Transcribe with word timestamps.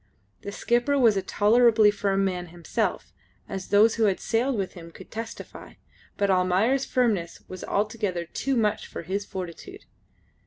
The 0.41 0.51
skipper 0.51 0.97
was 0.97 1.15
a 1.15 1.21
tolerably 1.21 1.91
firm 1.91 2.25
man 2.25 2.47
himself 2.47 3.13
as 3.47 3.67
those 3.67 3.97
who 3.97 4.05
had 4.05 4.19
sailed 4.19 4.57
with 4.57 4.73
him 4.73 4.89
could 4.89 5.11
testify 5.11 5.73
but 6.17 6.31
Almayer's 6.31 6.85
firmness 6.85 7.43
was 7.47 7.63
altogether 7.63 8.25
too 8.25 8.57
much 8.57 8.87
for 8.87 9.03
his 9.03 9.25
fortitude. 9.25 9.85